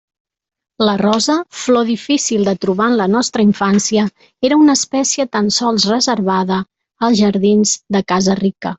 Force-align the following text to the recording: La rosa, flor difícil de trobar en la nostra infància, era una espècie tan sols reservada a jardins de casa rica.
La 0.87 0.93
rosa, 1.01 1.35
flor 1.63 1.85
difícil 1.89 2.47
de 2.49 2.55
trobar 2.65 2.89
en 2.93 2.97
la 3.01 3.07
nostra 3.17 3.45
infància, 3.49 4.07
era 4.51 4.59
una 4.65 4.79
espècie 4.83 5.29
tan 5.39 5.55
sols 5.61 5.89
reservada 5.95 6.61
a 7.11 7.15
jardins 7.25 7.81
de 7.99 8.07
casa 8.15 8.39
rica. 8.47 8.69